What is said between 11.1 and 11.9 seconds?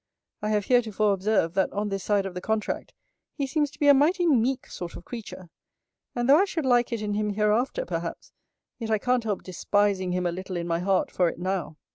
for it now.